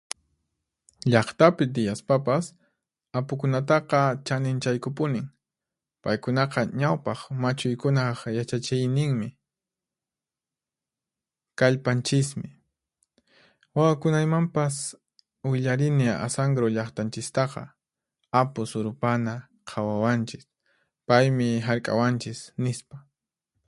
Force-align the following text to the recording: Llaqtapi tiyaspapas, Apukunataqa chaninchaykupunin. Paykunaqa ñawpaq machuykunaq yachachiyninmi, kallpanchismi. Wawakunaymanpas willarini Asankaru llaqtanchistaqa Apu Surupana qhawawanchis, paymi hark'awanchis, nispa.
Llaqtapi 1.11 1.63
tiyaspapas, 1.73 2.45
Apukunataqa 3.17 3.99
chaninchaykupunin. 4.27 5.25
Paykunaqa 6.03 6.61
ñawpaq 6.81 7.19
machuykunaq 7.41 8.19
yachachiyninmi, 8.37 9.27
kallpanchismi. 11.59 12.49
Wawakunaymanpas 13.75 14.75
willarini 15.51 16.05
Asankaru 16.25 16.67
llaqtanchistaqa 16.75 17.63
Apu 18.39 18.61
Surupana 18.71 19.33
qhawawanchis, 19.69 20.43
paymi 21.07 21.47
hark'awanchis, 21.67 22.39
nispa. 22.63 22.95